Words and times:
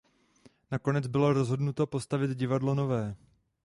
Nakonec 0.71 1.07
bylo 1.07 1.33
rozhodnuto 1.33 1.87
postavit 1.87 2.31
divadlo 2.37 2.75
nové. 2.75 3.15